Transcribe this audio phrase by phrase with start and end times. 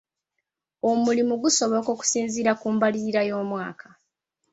[0.89, 3.87] Omulimu gusoboka okusinziira ku mbalirira y'omwaka?